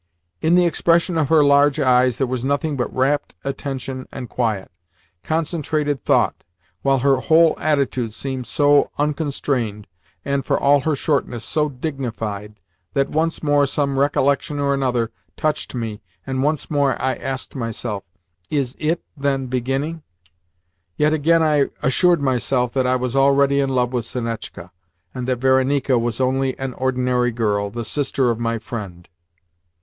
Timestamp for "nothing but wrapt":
2.43-3.35